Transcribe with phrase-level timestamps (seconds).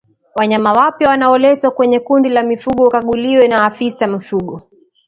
[0.35, 4.61] Wanyama wapya wanaoletwa kwenye kundi la mifugo wakaguliwe na afisa mifugo